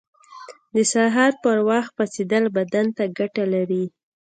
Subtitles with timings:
[0.75, 3.85] •د سهار پر وخت پاڅېدل بدن ته ګټه لري.